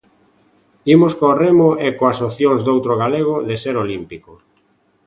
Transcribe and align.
Imos 0.95 1.13
co 1.19 1.27
remo 1.43 1.69
e 1.85 1.87
coas 1.97 2.19
opcións 2.27 2.61
doutro 2.63 2.93
galego 3.03 3.35
de 3.47 3.55
ser 3.63 3.75
olímpico. 3.85 4.31